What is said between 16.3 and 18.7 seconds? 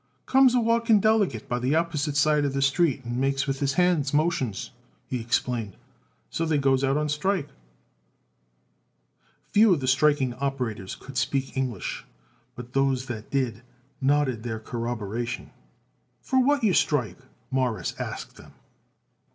what you strike?" Morris asked them.